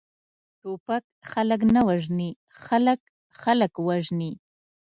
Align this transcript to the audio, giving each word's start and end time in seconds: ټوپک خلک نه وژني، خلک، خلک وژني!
ټوپک 0.59 1.03
خلک 1.31 1.61
نه 1.73 1.81
وژني، 1.87 2.29
خلک، 2.63 2.99
خلک 3.41 3.71
وژني! 3.87 4.31